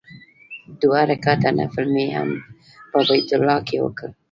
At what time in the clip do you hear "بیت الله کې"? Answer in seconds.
3.07-3.77